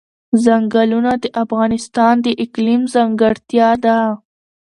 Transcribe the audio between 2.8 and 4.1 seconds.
ځانګړتیا ده.